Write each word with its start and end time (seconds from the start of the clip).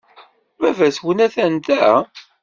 Baba-twent 0.59 1.19
atan 1.25 1.53
da? 1.65 1.85